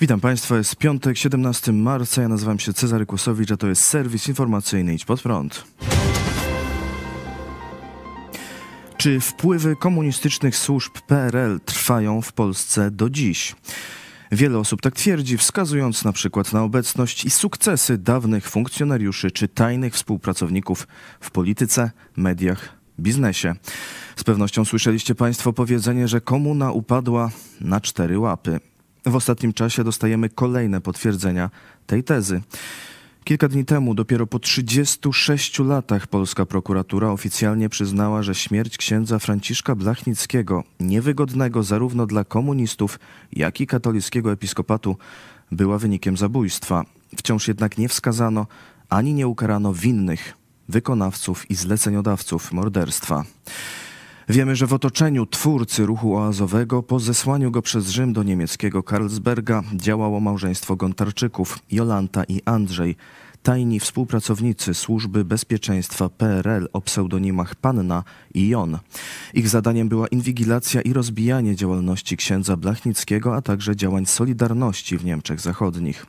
[0.00, 2.22] Witam Państwa, jest piątek, 17 marca.
[2.22, 5.64] Ja nazywam się Cezary Kłosowicz, a to jest serwis informacyjny Idź Pod Prąd.
[8.96, 13.56] Czy wpływy komunistycznych służb PRL trwają w Polsce do dziś?
[14.32, 19.94] Wiele osób tak twierdzi, wskazując na przykład na obecność i sukcesy dawnych funkcjonariuszy czy tajnych
[19.94, 20.88] współpracowników
[21.20, 23.54] w polityce, mediach, biznesie.
[24.16, 28.60] Z pewnością słyszeliście Państwo powiedzenie, że komuna upadła na cztery łapy.
[29.06, 31.50] W ostatnim czasie dostajemy kolejne potwierdzenia
[31.86, 32.42] tej tezy.
[33.24, 39.74] Kilka dni temu, dopiero po 36 latach, polska prokuratura oficjalnie przyznała, że śmierć księdza Franciszka
[39.74, 42.98] Blachnickiego, niewygodnego zarówno dla komunistów,
[43.32, 44.96] jak i katolickiego episkopatu,
[45.52, 46.84] była wynikiem zabójstwa.
[47.16, 48.46] Wciąż jednak nie wskazano
[48.88, 50.34] ani nie ukarano winnych,
[50.68, 53.24] wykonawców i zleceniodawców morderstwa.
[54.28, 59.62] Wiemy, że w otoczeniu twórcy ruchu oazowego po zesłaniu go przez Rzym do niemieckiego Karlsberga
[59.74, 62.96] działało małżeństwo Gontarczyków, Jolanta i Andrzej,
[63.42, 68.04] tajni współpracownicy Służby Bezpieczeństwa PRL o pseudonimach Panna
[68.34, 68.78] i Jon.
[69.34, 75.40] Ich zadaniem była inwigilacja i rozbijanie działalności księdza Blachnickiego, a także działań Solidarności w Niemczech
[75.40, 76.06] Zachodnich.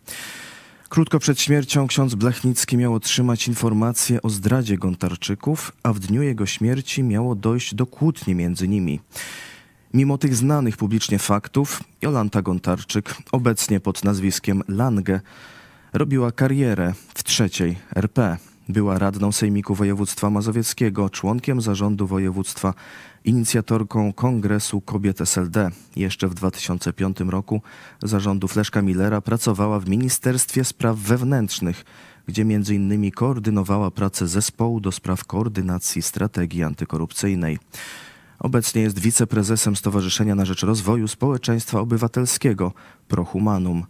[0.89, 6.45] Krótko przed śmiercią ksiądz Blachnicki miał otrzymać informację o zdradzie Gontarczyków, a w dniu jego
[6.45, 8.99] śmierci miało dojść do kłótni między nimi.
[9.93, 15.21] Mimo tych znanych publicznie faktów, Jolanta Gontarczyk, obecnie pod nazwiskiem Lange,
[15.93, 18.37] robiła karierę w trzeciej RP.
[18.69, 22.73] Była radną Sejmiku Województwa Mazowieckiego, członkiem zarządu województwa,
[23.25, 25.71] inicjatorką Kongresu Kobiet SLD.
[25.95, 27.61] Jeszcze w 2005 roku
[28.03, 31.85] zarządu Leszka Millera pracowała w Ministerstwie Spraw Wewnętrznych,
[32.27, 32.45] gdzie
[32.75, 37.59] innymi koordynowała pracę zespołu do spraw koordynacji strategii antykorupcyjnej.
[38.39, 42.71] Obecnie jest wiceprezesem Stowarzyszenia na Rzecz Rozwoju Społeczeństwa Obywatelskiego
[43.07, 43.83] Prohumanum.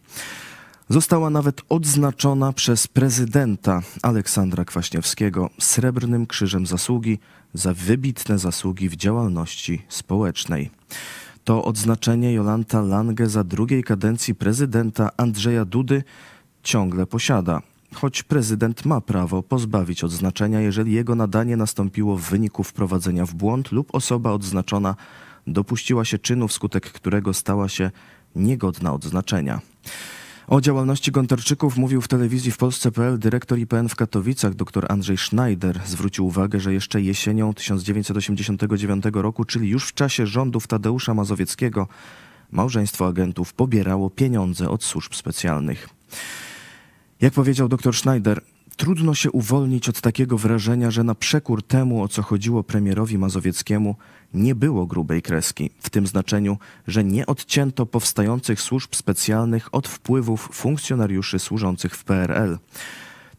[0.90, 7.20] Została nawet odznaczona przez prezydenta Aleksandra Kwaśniewskiego Srebrnym Krzyżem Zasługi
[7.54, 10.70] za wybitne zasługi w działalności społecznej.
[11.44, 16.04] To odznaczenie Jolanta Lange za drugiej kadencji prezydenta Andrzeja Dudy
[16.64, 17.62] ciągle posiada,
[17.94, 23.72] choć prezydent ma prawo pozbawić odznaczenia, jeżeli jego nadanie nastąpiło w wyniku wprowadzenia w błąd
[23.72, 24.96] lub osoba odznaczona
[25.48, 27.92] dopuściła się czynu, wskutek którego stała się
[28.36, 29.62] niegodna odznaczenia.
[30.48, 35.80] O działalności Gontarczyków mówił w telewizji w Polsce.pl dyrektor IPN w Katowicach dr Andrzej Schneider.
[35.86, 41.88] Zwrócił uwagę, że jeszcze jesienią 1989 roku, czyli już w czasie rządów Tadeusza Mazowieckiego,
[42.52, 45.90] małżeństwo agentów pobierało pieniądze od służb specjalnych.
[47.22, 48.42] Jak powiedział dr Schneider,
[48.78, 53.96] trudno się uwolnić od takiego wrażenia, że na przekór temu, o co chodziło premierowi Mazowieckiemu,
[54.34, 60.50] nie było grubej kreski, w tym znaczeniu, że nie odcięto powstających służb specjalnych od wpływów
[60.54, 62.58] funkcjonariuszy służących w PRL.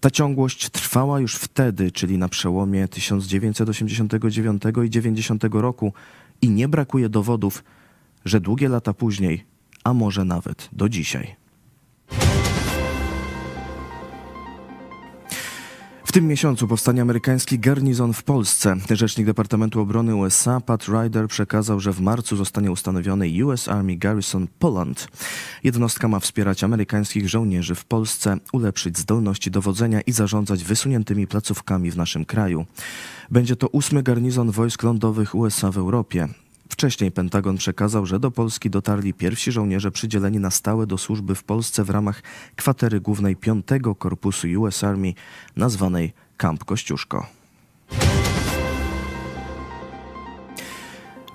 [0.01, 5.93] Ta ciągłość trwała już wtedy, czyli na przełomie 1989 i 90 roku
[6.43, 7.65] i nie brakuje dowodów,
[8.25, 9.45] że długie lata później,
[9.85, 11.48] a może nawet do dzisiaj.
[16.09, 18.77] W tym miesiącu powstanie amerykański garnizon w Polsce.
[18.91, 24.47] Rzecznik Departamentu Obrony USA Pat Ryder przekazał, że w marcu zostanie ustanowiony US Army Garrison
[24.59, 25.09] Poland.
[25.65, 31.97] Jednostka ma wspierać amerykańskich żołnierzy w Polsce, ulepszyć zdolności dowodzenia i zarządzać wysuniętymi placówkami w
[31.97, 32.67] naszym kraju.
[33.31, 36.29] Będzie to ósmy garnizon wojsk lądowych USA w Europie.
[36.69, 41.45] Wcześniej Pentagon przekazał, że do Polski dotarli pierwsi żołnierze przydzieleni na stałe do służby w
[41.45, 42.23] Polsce w ramach
[42.57, 43.67] kwatery głównej 5
[43.99, 45.15] Korpusu US Army,
[45.57, 47.38] nazwanej Camp Kościuszko.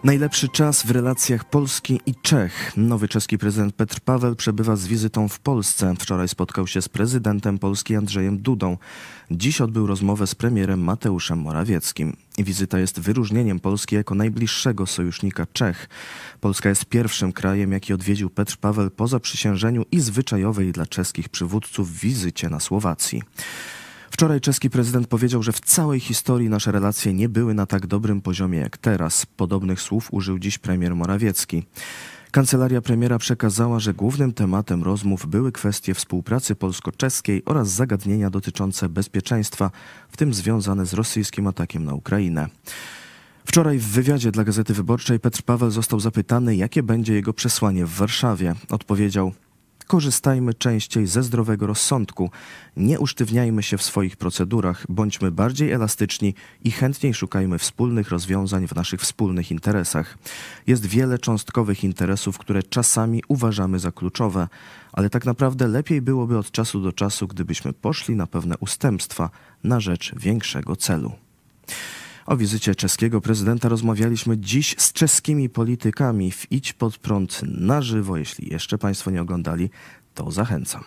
[0.04, 2.74] Najlepszy czas w relacjach Polski i Czech.
[2.78, 5.94] Nowy czeski prezydent Petr Paweł przebywa z wizytą w Polsce.
[6.00, 8.78] Wczoraj spotkał się z prezydentem Polski Andrzejem Dudą.
[9.32, 12.16] Dziś odbył rozmowę z premierem Mateuszem Morawieckim.
[12.38, 15.90] Wizyta jest wyróżnieniem Polski jako najbliższego sojusznika Czech.
[16.42, 22.00] Polska jest pierwszym krajem, jaki odwiedził Petr Paweł po zaprzysiężeniu i zwyczajowej dla czeskich przywódców
[22.00, 23.22] wizycie na Słowacji.
[24.14, 28.22] Wczoraj czeski prezydent powiedział, że w całej historii nasze relacje nie były na tak dobrym
[28.22, 29.26] poziomie jak teraz.
[29.26, 31.64] Podobnych słów użył dziś premier Morawiecki.
[32.32, 39.72] Kancelaria premiera przekazała, że głównym tematem rozmów były kwestie współpracy polsko-czeskiej oraz zagadnienia dotyczące bezpieczeństwa,
[40.10, 42.48] w tym związane z rosyjskim atakiem na Ukrainę.
[43.46, 47.94] Wczoraj w wywiadzie dla Gazety Wyborczej Petr Paweł został zapytany, jakie będzie jego przesłanie w
[47.94, 48.56] Warszawie.
[48.70, 49.34] Odpowiedział:
[49.88, 52.32] Korzystajmy częściej ze zdrowego rozsądku.
[52.78, 56.34] Nie usztywniajmy się w swoich procedurach, bądźmy bardziej elastyczni
[56.64, 60.18] i chętniej szukajmy wspólnych rozwiązań w naszych wspólnych interesach.
[60.68, 64.48] Jest wiele cząstkowych interesów, które czasami uważamy za kluczowe,
[64.94, 69.30] ale tak naprawdę lepiej byłoby od czasu do czasu, gdybyśmy poszli na pewne ustępstwa
[69.64, 71.12] na rzecz większego celu.
[72.26, 78.18] O wizycie czeskiego prezydenta rozmawialiśmy dziś z czeskimi politykami w Idź pod prąd na żywo.
[78.18, 79.70] Jeśli jeszcze Państwo nie oglądali,
[80.14, 80.84] to zachęcam.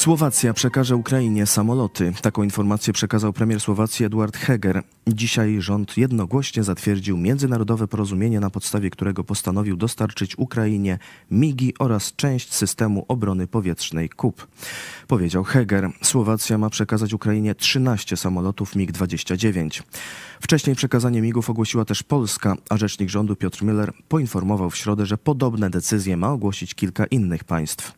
[0.00, 2.12] Słowacja przekaże Ukrainie samoloty.
[2.22, 4.82] Taką informację przekazał premier Słowacji Eduard Heger.
[5.08, 10.98] Dzisiaj rząd jednogłośnie zatwierdził międzynarodowe porozumienie, na podstawie którego postanowił dostarczyć Ukrainie
[11.30, 14.46] MIGI oraz część systemu obrony powietrznej KUP.
[15.08, 15.90] Powiedział Heger.
[16.02, 19.82] Słowacja ma przekazać Ukrainie 13 samolotów MiG-29.
[20.40, 25.18] Wcześniej przekazanie MIGów ogłosiła też Polska, a rzecznik rządu Piotr Müller poinformował w środę, że
[25.18, 27.92] podobne decyzje ma ogłosić kilka innych państw.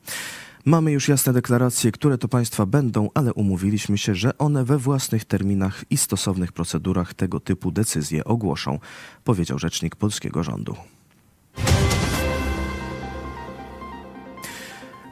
[0.65, 5.25] Mamy już jasne deklaracje, które to państwa będą, ale umówiliśmy się, że one we własnych
[5.25, 8.79] terminach i stosownych procedurach tego typu decyzje ogłoszą,
[9.25, 10.77] powiedział rzecznik polskiego rządu.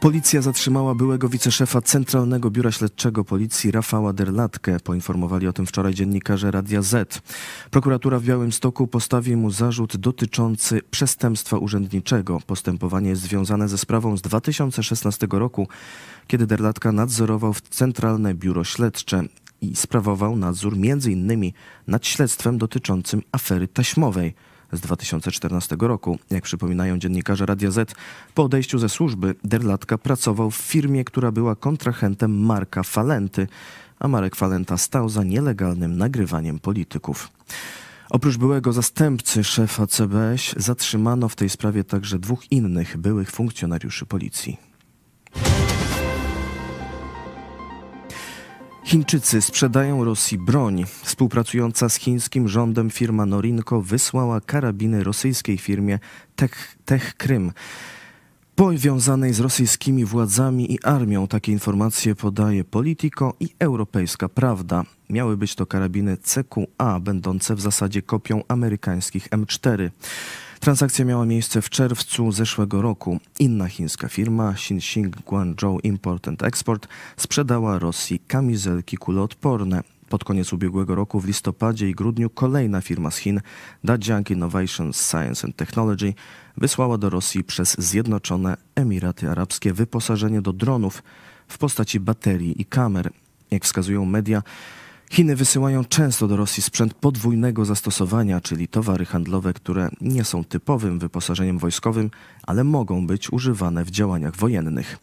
[0.01, 4.81] Policja zatrzymała byłego wiceszefa Centralnego Biura Śledczego Policji Rafała Derlatkę.
[4.81, 7.23] Poinformowali o tym wczoraj dziennikarze Radia Z.
[7.71, 12.41] Prokuratura w Białymstoku postawi mu zarzut dotyczący przestępstwa urzędniczego.
[12.47, 15.69] Postępowanie jest związane ze sprawą z 2016 roku,
[16.27, 19.23] kiedy Derlatka nadzorował w Centralne Biuro Śledcze
[19.61, 21.53] i sprawował nadzór m.in.
[21.87, 24.35] nad śledztwem dotyczącym afery taśmowej
[24.73, 26.19] z 2014 roku.
[26.31, 27.95] Jak przypominają dziennikarze Radia Z,
[28.35, 33.47] po odejściu ze służby Derlatka pracował w firmie, która była kontrahentem Marka Falenty,
[33.99, 37.29] a Marek Falenta stał za nielegalnym nagrywaniem polityków.
[38.11, 44.70] Oprócz byłego zastępcy szefa CBŚ zatrzymano w tej sprawie także dwóch innych byłych funkcjonariuszy policji.
[48.91, 50.85] Chińczycy sprzedają Rosji broń.
[51.03, 55.99] Współpracująca z chińskim rządem firma Norinco wysłała karabiny rosyjskiej firmie
[56.37, 57.53] Tech, Tech Krym.
[58.61, 64.85] Powiązanej z rosyjskimi władzami i armią takie informacje podaje Politico i Europejska Prawda.
[65.11, 69.91] Miały być to karabiny CQA, będące w zasadzie kopią amerykańskich M4.
[70.61, 73.21] Transakcja miała miejsce w czerwcu zeszłego roku.
[73.39, 79.83] Inna chińska firma, Xinxing Guangzhou Import and Export, sprzedała Rosji kamizelki kuloodporne.
[80.11, 83.41] Pod koniec ubiegłego roku w listopadzie i grudniu kolejna firma z Chin,
[83.85, 86.15] Dajiang Innovations Science and Technology,
[86.57, 91.03] wysłała do Rosji przez Zjednoczone Emiraty Arabskie wyposażenie do dronów
[91.49, 93.11] w postaci baterii i kamer.
[93.51, 94.43] Jak wskazują media,
[95.11, 100.99] Chiny wysyłają często do Rosji sprzęt podwójnego zastosowania, czyli towary handlowe, które nie są typowym
[100.99, 102.11] wyposażeniem wojskowym,
[102.43, 104.99] ale mogą być używane w działaniach wojennych.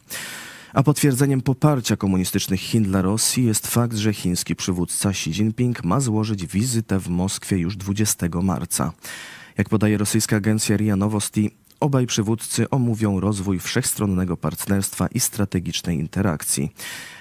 [0.77, 5.99] A potwierdzeniem poparcia komunistycznych Chin dla Rosji jest fakt, że chiński przywódca Xi Jinping ma
[5.99, 8.91] złożyć wizytę w Moskwie już 20 marca.
[9.57, 16.71] Jak podaje rosyjska agencja RIA Novosti, Obaj przywódcy omówią rozwój wszechstronnego partnerstwa i strategicznej interakcji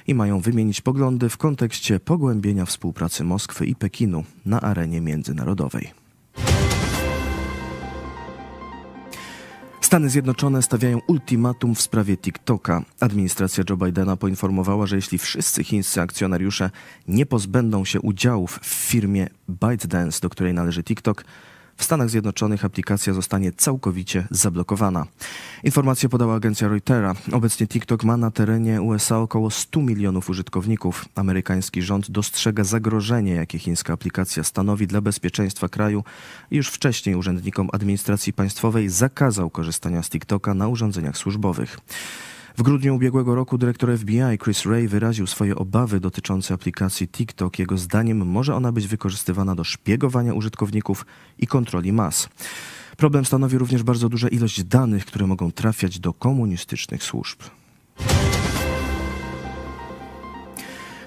[0.06, 6.05] i mają wymienić poglądy w kontekście pogłębienia współpracy Moskwy i Pekinu na arenie międzynarodowej.
[9.96, 12.82] Stany Zjednoczone stawiają ultimatum w sprawie TikToka.
[13.00, 16.70] Administracja Joe Bidena poinformowała, że jeśli wszyscy chińscy akcjonariusze
[17.08, 21.24] nie pozbędą się udziałów w firmie ByteDance, do której należy TikTok,
[21.76, 25.06] w Stanach Zjednoczonych aplikacja zostanie całkowicie zablokowana.
[25.64, 27.14] Informację podała agencja Reutera.
[27.32, 31.04] Obecnie TikTok ma na terenie USA około 100 milionów użytkowników.
[31.14, 36.04] Amerykański rząd dostrzega zagrożenie, jakie chińska aplikacja stanowi dla bezpieczeństwa kraju
[36.50, 41.78] i już wcześniej urzędnikom administracji państwowej zakazał korzystania z TikToka na urządzeniach służbowych.
[42.56, 47.58] W grudniu ubiegłego roku dyrektor FBI Chris Ray wyraził swoje obawy dotyczące aplikacji TikTok.
[47.58, 51.06] Jego zdaniem może ona być wykorzystywana do szpiegowania użytkowników
[51.38, 52.28] i kontroli mas.
[52.96, 57.38] Problem stanowi również bardzo duża ilość danych, które mogą trafiać do komunistycznych służb.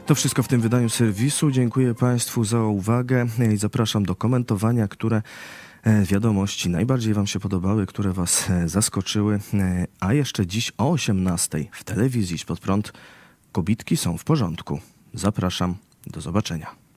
[0.10, 1.52] To wszystko w tym wydaniu serwisu.
[1.52, 5.22] Dziękuję Państwu za uwagę i zapraszam do komentowania, które
[5.84, 9.40] E, wiadomości najbardziej Wam się podobały, które Was e, zaskoczyły.
[9.54, 12.94] E, a jeszcze dziś o 18 w telewizji pod prąd
[13.52, 14.80] kobitki są w porządku.
[15.14, 15.76] Zapraszam,
[16.08, 16.89] do zobaczenia.